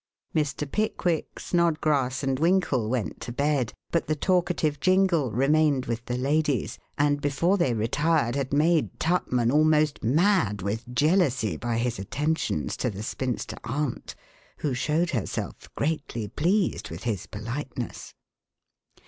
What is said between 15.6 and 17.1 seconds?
greatly pleased with